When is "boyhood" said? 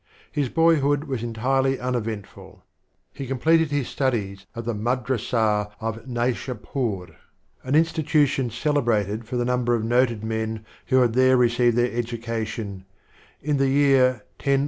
0.49-1.03